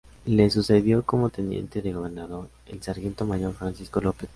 Le 0.25 0.49
sucedió 0.49 1.03
como 1.05 1.29
teniente 1.29 1.79
de 1.83 1.93
gobernador 1.93 2.49
el 2.65 2.81
sargento 2.81 3.23
mayor 3.27 3.53
Francisco 3.53 4.01
López 4.01 4.21
Conejo. 4.21 4.29